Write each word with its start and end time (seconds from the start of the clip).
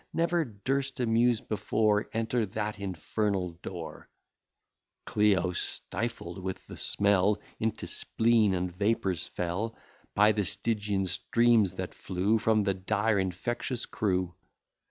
Never 0.13 0.43
durst 0.43 0.99
a 0.99 1.05
Muse 1.05 1.41
before 1.41 2.09
Enter 2.11 2.47
that 2.47 2.79
infernal 2.79 3.51
door; 3.61 4.09
Clio, 5.05 5.51
stifled 5.51 6.41
with 6.41 6.65
the 6.65 6.75
smell, 6.75 7.39
Into 7.59 7.85
spleen 7.85 8.55
and 8.55 8.75
vapours 8.75 9.27
fell, 9.27 9.77
By 10.15 10.31
the 10.31 10.43
Stygian 10.43 11.05
steams 11.05 11.75
that 11.75 11.93
flew 11.93 12.39
From 12.39 12.63
the 12.63 12.73
dire 12.73 13.19
infectious 13.19 13.85
crew. 13.85 14.33